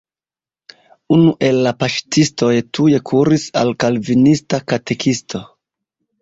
[1.17, 5.45] Unu el la paŝtistoj tuj kuris al kalvinista katekisto.